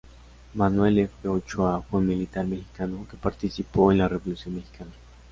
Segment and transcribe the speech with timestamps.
[0.55, 1.27] Manuel F.
[1.29, 4.89] Ochoa fue un militar mexicano que participó en la Revolución mexicana.